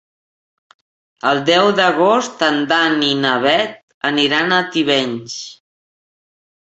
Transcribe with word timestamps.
El 1.31 1.41
deu 1.49 1.67
d'agost 1.81 2.41
en 2.49 2.57
Dan 2.71 2.97
i 3.09 3.11
na 3.21 3.35
Bet 3.47 3.79
aniran 4.13 4.57
a 4.59 4.63
Tivenys. 4.77 5.37